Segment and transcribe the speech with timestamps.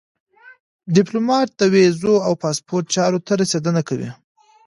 [0.95, 4.09] ډيپلومات د ویزو او پاسپورټ چارو ته رسېدنه کوي.